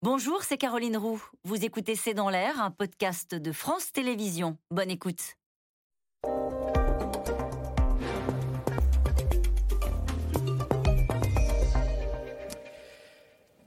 [0.00, 1.20] Bonjour, c'est Caroline Roux.
[1.42, 4.56] Vous écoutez C'est dans l'air, un podcast de France Télévisions.
[4.70, 5.34] Bonne écoute.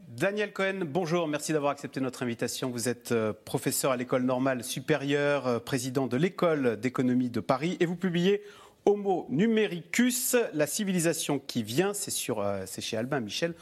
[0.08, 2.70] Daniel Cohen, bonjour, merci d'avoir accepté notre invitation.
[2.70, 7.76] Vous êtes euh, professeur à l'école normale supérieure, euh, président de l'école d'économie de Paris
[7.82, 8.42] et vous publiez
[8.86, 13.54] Homo numericus, la civilisation qui vient, c'est euh, chez Albin Michel.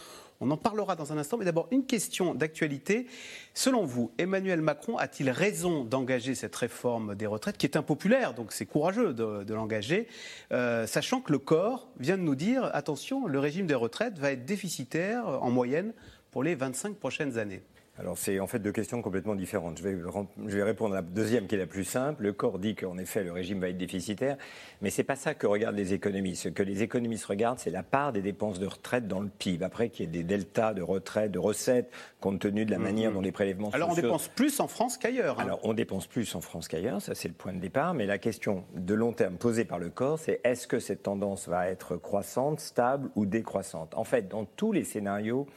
[0.42, 3.08] On en parlera dans un instant, mais d'abord une question d'actualité.
[3.54, 8.54] Selon vous, Emmanuel Macron a-t-il raison d'engager cette réforme des retraites, qui est impopulaire, donc
[8.54, 10.08] c'est courageux de, l'engager,
[10.54, 14.32] euh, sachant que le corps vient de nous dire, attention, le régime des retraites va
[14.32, 15.94] être déficitaire en moyenne
[16.32, 17.62] pour les 25 prochaines années?
[18.00, 19.78] Alors c'est en fait deux questions complètement différentes.
[19.78, 19.98] Je vais,
[20.48, 22.24] je vais, répondre à la deuxième qui est la plus simple.
[22.24, 24.38] Le corps dit qu'en effet le régime va être déficitaire,
[24.82, 26.44] mais c'est pas ça que regardent les économistes.
[26.44, 29.66] Ce que les économistes regardent, c'est la part des dépenses de retraite dans le PIB.
[29.66, 31.92] Après qu'il y ait des deltas de retraite, de recettes,
[32.22, 33.18] compte tenu de la manière mhm.
[33.18, 35.40] dont les prélèvements Alors on dépense plus en France qu'ailleurs.
[35.42, 35.44] Hein.
[35.44, 37.94] Alors on dépense plus en France qu'ailleurs, ça c'est le point de départ.
[37.94, 41.50] Mais la question de long terme posée par le corps, c'est est-ce que cette tendance
[41.50, 43.94] va être croissante, stable ou décroissante?
[43.96, 45.48] En fait, dans tous les scénarios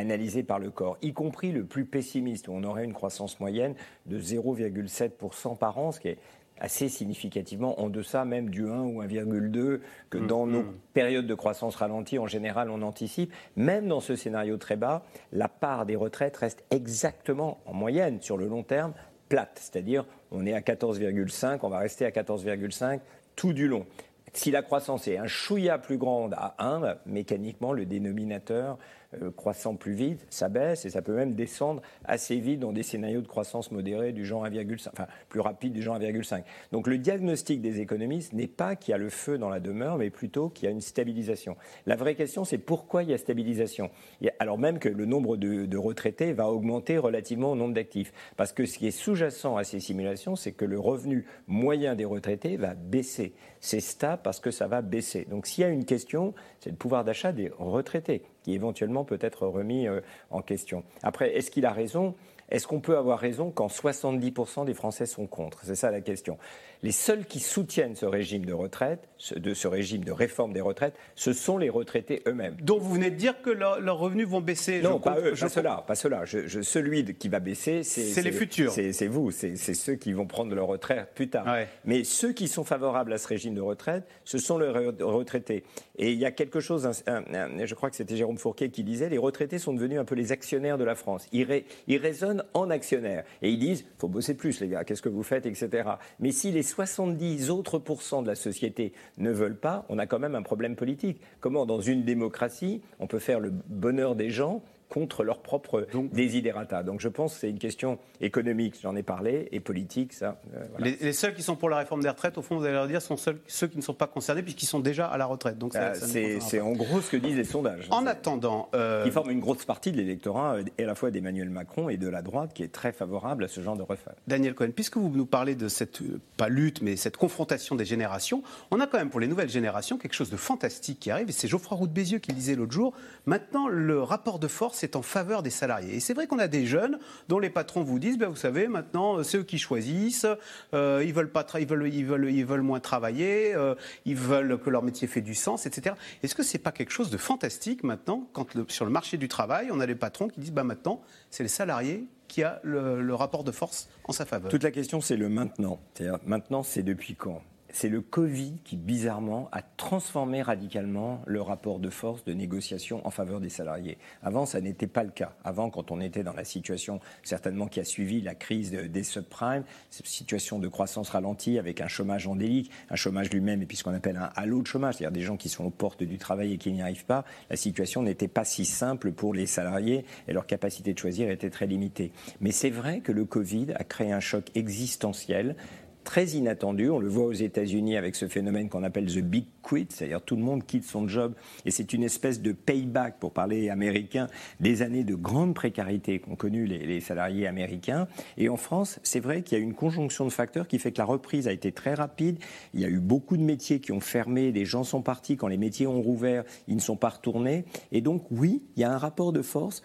[0.00, 3.74] analysé par le corps, y compris le plus pessimiste, où on aurait une croissance moyenne
[4.06, 6.18] de 0,7% par an, ce qui est
[6.60, 10.74] assez significativement en deçà même du 1 ou 1,2 que mm, dans nos mm.
[10.92, 13.32] périodes de croissance ralentie, en général, on anticipe.
[13.56, 18.36] Même dans ce scénario très bas, la part des retraites reste exactement, en moyenne, sur
[18.36, 18.92] le long terme,
[19.28, 19.58] plate.
[19.58, 23.00] C'est-à-dire, on est à 14,5, on va rester à 14,5
[23.36, 23.86] tout du long.
[24.32, 28.78] Si la croissance est un chouïa plus grande à 1, mécaniquement, le dénominateur
[29.20, 32.84] euh, croissant plus vite, ça baisse et ça peut même descendre assez vite dans des
[32.84, 36.44] scénarios de croissance modérée du genre 1,5, enfin plus rapide du genre 1,5.
[36.70, 39.98] Donc le diagnostic des économistes n'est pas qu'il y a le feu dans la demeure,
[39.98, 41.56] mais plutôt qu'il y a une stabilisation.
[41.86, 43.90] La vraie question, c'est pourquoi il y a stabilisation?
[44.38, 48.12] Alors même que le nombre de, de retraités va augmenter relativement au nombre d'actifs.
[48.36, 52.04] Parce que ce qui est sous-jacent à ces simulations, c'est que le revenu moyen des
[52.04, 53.32] retraités va baisser.
[53.58, 55.26] C'est stable parce que ça va baisser.
[55.28, 59.18] Donc s'il y a une question, c'est le pouvoir d'achat des retraités qui éventuellement peut
[59.20, 60.00] être remis euh,
[60.30, 60.84] en question.
[61.02, 62.14] Après, est-ce qu'il a raison?
[62.48, 65.60] Est-ce qu'on peut avoir raison quand 70% des Français sont contre?
[65.64, 66.36] C'est ça la question
[66.82, 70.94] les seuls qui soutiennent ce régime de retraite, de ce régime de réforme des retraites,
[71.14, 72.56] ce sont les retraités eux-mêmes.
[72.62, 75.84] Donc vous venez de dire que leurs revenus vont baisser Non, pas eux, pas cela,
[75.86, 76.24] pas cela.
[76.24, 78.72] Je, celui qui va baisser, c'est les futurs.
[78.72, 81.46] C'est vous, c'est ceux qui vont prendre leur retraite plus tard.
[81.84, 84.68] Mais ceux qui sont favorables à ce régime de retraite, ce sont les
[85.00, 85.64] retraités.
[85.96, 89.18] Et il y a quelque chose, je crois que c'était Jérôme Fourquet qui disait, les
[89.18, 91.26] retraités sont devenus un peu les actionnaires de la France.
[91.32, 93.24] Ils, ils raisonnent en actionnaires.
[93.42, 95.90] Et ils disent, faut bosser plus les gars, qu'est-ce que vous faites, etc.
[96.18, 100.18] Mais si les 70 autres pourcents de la société ne veulent pas, on a quand
[100.18, 101.20] même un problème politique.
[101.40, 106.12] Comment, dans une démocratie, on peut faire le bonheur des gens contre leurs propres donc,
[106.12, 106.82] desiderata.
[106.82, 110.40] Donc je pense que c'est une question économique, j'en ai parlé, et politique, ça.
[110.54, 112.88] Euh, les, seuls qui sont pour la réforme des retraites, au fond, vous allez leur
[112.88, 115.56] dire, sont ceux qui ne sont pas concernés puisqu'ils sont déjà à la retraite.
[115.56, 117.86] Donc euh, c'est en gros ce que disent les sondages.
[117.90, 119.04] En attendant, euh...
[119.04, 122.08] qui forment une grosse partie de l'électorat, euh, à la fois d'Emmanuel Macron et de
[122.08, 124.16] la droite, qui est très favorable à ce genre de réforme.
[124.26, 126.00] Daniel Cohen, puisque vous nous parlez de cette
[126.36, 128.42] pas lutte, mais cette confrontation des générations,
[128.72, 131.28] on a quand même pour les nouvelles générations quelque chose de fantastique qui arrive.
[131.28, 132.92] Et c'est Geoffroy Roux de Bézieux qui le disait l'autre jour.
[133.26, 135.96] Maintenant, le rapport de force c'est en faveur des salariés.
[135.96, 136.98] Et c'est vrai qu'on a des jeunes
[137.28, 140.26] dont les patrons vous disent, ben, vous savez, maintenant, euh, c'est eux qui choisissent,
[140.72, 143.74] euh, ils, veulent pas ils, veulent, ils, veulent, ils veulent moins travailler, euh,
[144.06, 145.94] ils veulent que leur métier fait du sens, etc.
[146.22, 149.68] Est-ce que c'est pas quelque chose de fantastique maintenant, quand sur le marché du travail,
[149.70, 153.14] on a des patrons qui disent, ben, maintenant, c'est les salariés qui a le, le,
[153.14, 154.50] rapport de force en sa faveur?
[154.50, 155.78] Toute la question, c'est le maintenant.
[156.24, 157.42] Maintenant, c'est depuis quand?
[157.72, 163.10] C'est le Covid qui, bizarrement, a transformé radicalement le rapport de force de négociation en
[163.10, 163.98] faveur des salariés.
[164.22, 165.34] Avant, ça n'était pas le cas.
[165.44, 169.64] Avant, quand on était dans la situation, certainement, qui a suivi la crise des subprimes,
[169.90, 173.84] cette situation de croissance ralentie avec un chômage endémique, un chômage lui-même et puis ce
[173.84, 176.54] qu'on appelle un halo de chômage, c'est-à-dire des gens qui sont aux portes du travail
[176.54, 180.32] et qui n'y arrivent pas, la situation n'était pas si simple pour les salariés et
[180.32, 182.12] leur capacité de choisir était très limitée.
[182.40, 185.56] Mais c'est vrai que le Covid a créé un choc existentiel
[186.04, 186.90] très inattendu.
[186.90, 190.36] On le voit aux États-Unis avec ce phénomène qu'on appelle the big quit, c'est-à-dire tout
[190.36, 194.26] le monde quitte son job et c'est une espèce de payback, pour parler américain,
[194.60, 198.08] des années de grande précarité qu'ont connu les, les, salariés américains.
[198.36, 200.98] Et en France, c'est vrai qu'il y a une conjonction de facteurs qui fait que
[200.98, 202.38] la reprise a été très rapide.
[202.74, 205.36] Il y a eu beaucoup de métiers qui ont fermé, des gens sont partis.
[205.36, 207.64] Quand les métiers ont rouvert, ils ne sont pas retournés.
[207.92, 209.82] Et donc, oui, il y a un rapport de force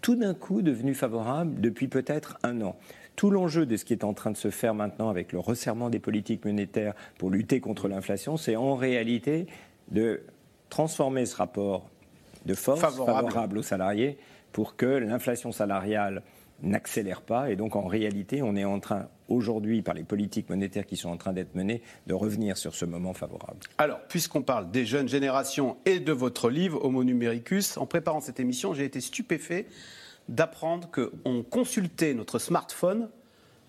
[0.00, 2.76] tout d'un coup devenu favorable depuis peut-être un an.
[3.16, 5.90] Tout l'enjeu de ce qui est en train de se faire maintenant avec le resserrement
[5.90, 9.46] des politiques monétaires pour lutter contre l'inflation, c'est en réalité
[9.90, 10.22] de
[10.70, 11.88] transformer ce rapport
[12.46, 14.18] de force favorable aux salariés
[14.52, 16.22] pour que l'inflation salariale
[16.62, 17.50] n'accélère pas.
[17.50, 21.08] Et donc, en réalité, on est en train, aujourd'hui, par les politiques monétaires qui sont
[21.08, 23.60] en train d'être menées, de revenir sur ce moment favorable.
[23.78, 28.40] Alors, puisqu'on parle des jeunes générations et de votre livre, Homo Numericus, en préparant cette
[28.40, 29.66] émission, j'ai été stupéfait
[30.28, 33.08] d'apprendre qu'on consultait notre smartphone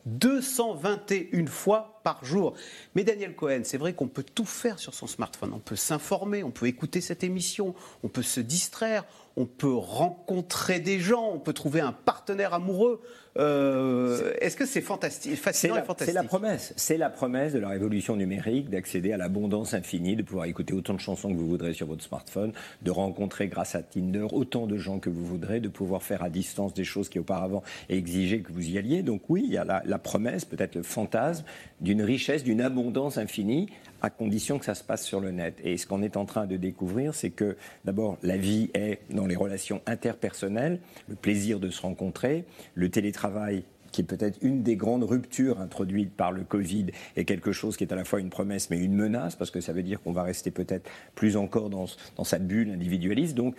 [0.06, 2.56] 221 fois par jour.
[2.96, 5.54] Mais Daniel Cohen, c'est vrai qu'on peut tout faire sur son smartphone.
[5.54, 9.06] On peut s'informer, on peut écouter cette émission, on peut se distraire,
[9.38, 13.02] on peut rencontrer des gens, on peut trouver un partenaire amoureux.
[13.38, 16.74] Euh, est-ce que c'est fantastique, fascinant et fantastique C'est la promesse.
[16.76, 20.94] C'est la promesse de la révolution numérique d'accéder à l'abondance infinie, de pouvoir écouter autant
[20.94, 22.52] de chansons que vous voudrez sur votre smartphone,
[22.82, 26.30] de rencontrer grâce à Tinder autant de gens que vous voudrez, de pouvoir faire à
[26.30, 29.02] distance des choses qui auparavant exigeaient que vous y alliez.
[29.02, 31.46] Donc oui, il y a la, la promesse, peut-être le fantasme
[31.80, 33.70] d'une richesse, d'une abondance infinie
[34.02, 35.60] à condition que ça se passe sur le net.
[35.64, 37.56] Et ce qu'on est en train de découvrir, c'est que
[37.86, 42.46] d'abord, la vie est dans les relations interpersonnelles, le plaisir de se rencontrer,
[42.76, 46.88] le télétravail qui est peut-être une des grandes ruptures introduites par le Covid,
[47.18, 49.62] est quelque chose qui est à la fois une promesse mais une menace, parce que
[49.62, 53.36] ça veut dire qu'on va rester peut-être plus encore dans, dans sa bulle individualiste.
[53.36, 53.56] Donc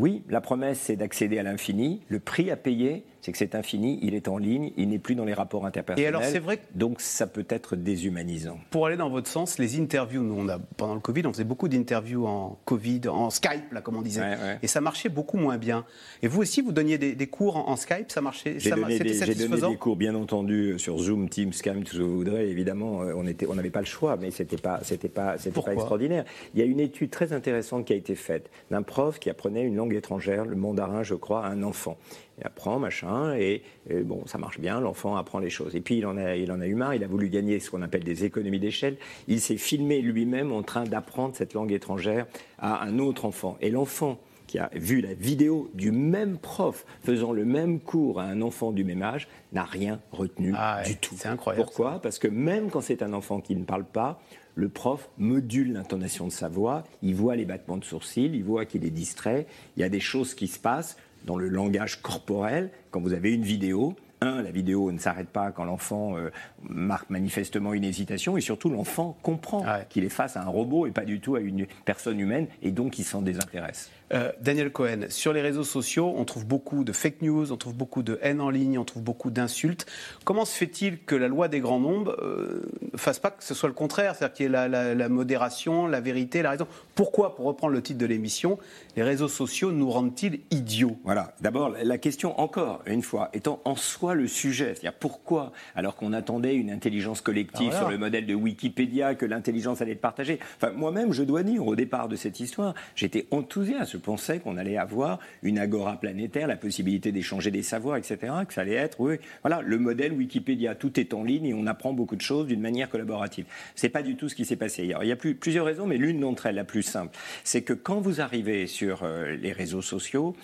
[0.00, 2.00] oui, la promesse, c'est d'accéder à l'infini.
[2.08, 5.14] Le prix à payer, c'est que c'est infini, il est en ligne, il n'est plus
[5.14, 6.04] dans les rapports interpersonnels.
[6.04, 8.58] Et alors, c'est vrai Donc, ça peut être déshumanisant.
[8.70, 11.44] Pour aller dans votre sens, les interviews, nous, on a, pendant le Covid, on faisait
[11.44, 14.22] beaucoup d'interviews en Covid, en Skype, là, comme on disait.
[14.62, 15.84] Et ça marchait beaucoup moins bien.
[16.22, 19.96] Et vous aussi, vous donniez des, cours en, Skype, ça marchait J'ai donné, des cours,
[19.96, 22.48] bien entendu, sur Zoom, Teams, Skype, tout ce que vous voudrez.
[22.48, 26.24] Évidemment, euh, on n'avait on pas le choix, mais c'était pas, c'était pas, pas extraordinaire.
[26.54, 29.64] Il y a une étude très intéressante qui a été faite d'un prof qui apprenait
[29.64, 31.98] une langue étrangère, le mandarin, je crois, à un enfant.
[32.38, 33.62] Il apprend, machin, et,
[34.04, 35.76] bon, ça marche bien, l'enfant apprend les choses.
[35.76, 37.70] Et puis il en, a, il en a eu marre, il a voulu gagner ce
[37.70, 38.96] qu'on appelle des économies d'échelle.
[39.28, 42.26] Il s'est filmé lui-même en train d'apprendre cette langue étrangère
[42.58, 43.56] à un autre enfant.
[43.60, 44.18] Et l'enfant
[44.50, 48.72] qui a vu la vidéo du même prof faisant le même cours à un enfant
[48.72, 51.14] du même âge n'a rien retenu ah du tout.
[51.16, 51.64] C'est incroyable.
[51.64, 52.02] Pourquoi?
[52.02, 54.20] Parce que même quand c'est un enfant qui ne parle pas,
[54.54, 58.64] le prof module l'intonation de sa voix, il voit les battements de sourcils, il voit
[58.64, 62.70] qu'il est distrait, il y a des choses qui se passent dans le langage corporel.
[62.90, 66.30] Quand vous avez une vidéo, un, la vidéo ne s'arrête pas quand l'enfant euh,
[66.62, 70.90] marque manifestement une hésitation, et surtout l'enfant comprend qu'il est face à un robot et
[70.90, 73.90] pas du tout à une personne humaine, et donc il s'en désintéresse.
[74.12, 77.74] Euh, Daniel Cohen, sur les réseaux sociaux, on trouve beaucoup de fake news, on trouve
[77.74, 79.86] beaucoup de haine en ligne, on trouve beaucoup d'insultes.
[80.24, 82.62] Comment se fait-il que la loi des grands nombres euh,
[82.92, 86.00] ne fasse pas que ce soit le contraire, c'est-à-dire qu'il y ait la, modération, la
[86.00, 86.66] vérité, la raison?
[86.96, 88.58] Pourquoi, pour reprendre le titre de l'émission,
[88.96, 90.98] les réseaux sociaux nous rendent-ils idiots?
[91.04, 91.34] Voilà.
[91.40, 96.12] D'abord, la question, encore une fois, étant en soi le sujet, c'est-à-dire pourquoi, alors qu'on
[96.12, 100.40] attendait une intelligence collective sur le modèle de Wikipédia, que l'intelligence allait être partagée?
[100.56, 104.76] Enfin, moi-même, je dois dire, au départ de cette histoire, j'étais enthousiaste pensais qu'on allait
[104.76, 108.18] avoir une agora planétaire, la possibilité d'échanger des savoirs, etc.
[108.46, 108.98] Que ça allait être,
[109.42, 110.74] voilà, le modèle Wikipédia.
[110.74, 113.46] Tout est en ligne et on apprend beaucoup de choses d'une manière collaborative.
[113.74, 114.92] C'est pas du tout ce qui s'est passé.
[115.00, 118.00] il y a plusieurs raisons, mais l'une d'entre elles, la plus simple, c'est que quand
[118.00, 120.34] vous arrivez sur euh, les réseaux sociaux,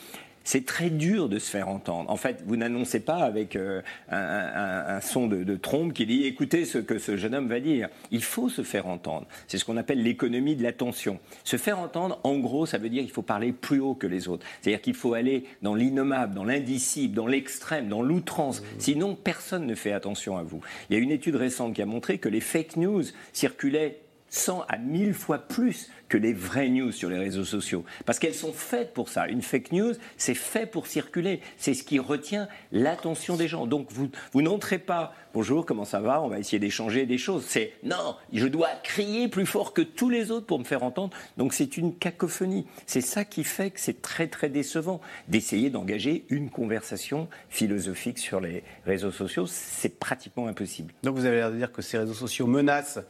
[0.46, 2.08] c'est très dur de se faire entendre.
[2.08, 6.78] En fait, vous n'annoncez pas avec euh, un, son de, trompe qui dit écoutez ce
[6.78, 7.88] que ce jeune homme va dire.
[8.12, 9.26] Il faut se faire entendre.
[9.48, 11.18] C'est ce qu'on appelle l'économie de l'attention.
[11.42, 14.28] Se faire entendre, en gros, ça veut dire qu'il faut parler plus haut que les
[14.28, 14.46] autres.
[14.62, 18.60] C'est-à-dire qu'il faut aller dans l'innommable, dans l'indicible, dans l'extrême, dans l'outrance.
[18.60, 18.64] Mmh.
[18.78, 20.60] Sinon, personne ne fait attention à vous.
[20.88, 23.98] Il y a une étude récente qui a montré que les fake news circulaient
[24.36, 27.84] 100 à 1000 fois plus que les vraies news sur les réseaux sociaux.
[28.04, 29.26] Parce qu'elles sont faites pour ça.
[29.28, 31.40] Une fake news, c'est fait pour circuler.
[31.56, 33.66] C'est ce qui retient l'attention des gens.
[33.66, 37.44] Donc vous, vous n'entrez pas, bonjour, comment ça va, on va essayer d'échanger des choses.
[37.46, 41.16] C'est non, je dois crier plus fort que tous les autres pour me faire entendre.
[41.36, 42.66] Donc c'est une cacophonie.
[42.86, 48.40] C'est ça qui fait que c'est très très décevant d'essayer d'engager une conversation philosophique sur
[48.40, 49.46] les réseaux sociaux.
[49.46, 50.94] C'est pratiquement impossible.
[51.02, 53.00] Donc vous avez l'air de dire que ces réseaux sociaux menacent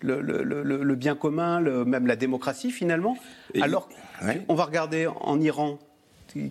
[0.00, 3.16] le, le, bien commun, même la démocratie finalement.
[3.60, 3.88] Alors,
[4.48, 5.78] on va regarder en Iran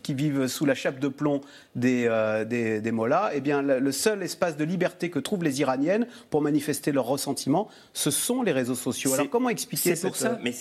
[0.04, 1.42] qui vivent sous la chape de plomb
[1.76, 6.08] des, euh, des, mollahs, eh bien, le, seul espace de liberté que trouvent les Iraniennes
[6.30, 9.14] pour manifester leur ressentiment, ce sont les réseaux sociaux.
[9.14, 10.54] Alors comment expliquer C'est pour ça, mais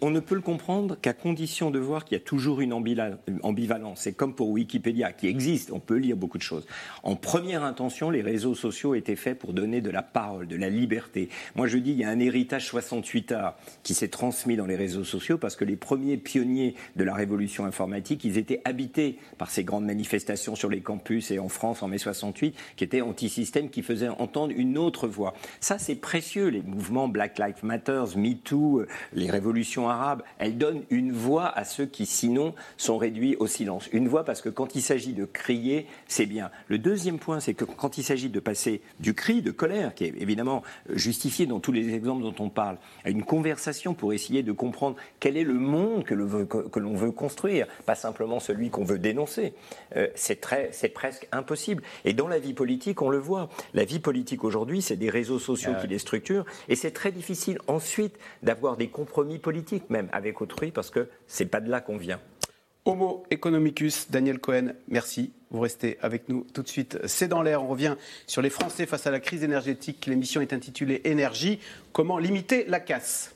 [0.00, 4.00] on ne peut le comprendre qu'à condition de voir qu'il y a toujours une ambivalence.
[4.00, 6.66] C'est comme pour Wikipédia, qui existe, on peut lire beaucoup de choses.
[7.02, 10.68] En première intention, les réseaux sociaux étaient faits pour donner de la parole, de la
[10.68, 11.28] liberté.
[11.54, 15.04] Moi, je dis, il y a un héritage 68A qui s'est transmis dans les réseaux
[15.04, 19.64] sociaux parce que les premiers pionniers de la révolution informatique, ils étaient habité par ces
[19.64, 23.82] grandes manifestations sur les campus et en France en mai 68, qui étaient anti-système, qui
[23.82, 25.34] faisaient entendre une autre voix.
[25.60, 26.48] Ça, c'est précieux.
[26.48, 31.64] Les mouvements Black Lives Matter, MeToo, euh, les révolutions arabes, elles donnent une voix à
[31.64, 33.88] ceux qui, sinon, sont réduits au silence.
[33.92, 36.50] Une voix parce que quand il s'agit de crier, c'est bien.
[36.68, 40.04] Le deuxième point, c'est que quand il s'agit de passer du cri de colère, qui
[40.04, 44.42] est évidemment justifié dans tous les exemples dont on parle, à une conversation pour essayer
[44.42, 48.98] de comprendre quel est le monde que l'on veut, construire, pas simplement celui qu'on veut
[48.98, 49.52] dénoncer,
[49.96, 50.40] euh, c'est
[50.94, 51.82] presque impossible.
[52.04, 53.48] Et dans la vie politique, on le voit.
[53.74, 57.12] La vie politique aujourd'hui, c'est des réseaux sociaux ah qui les structurent, et c'est très
[57.12, 61.80] difficile ensuite d'avoir des compromis politiques, même avec autrui, parce que c'est pas de là
[61.80, 62.20] qu'on vient.
[62.86, 65.32] Homo economicus, Daniel Cohen, merci.
[65.50, 66.98] Vous restez avec nous tout de suite.
[67.06, 67.62] C'est dans l'air.
[67.62, 67.96] On revient
[68.28, 70.06] sur les Français face à la crise énergétique.
[70.06, 71.58] L'émission est intitulée Énergie.
[71.92, 73.35] Comment limiter la casse?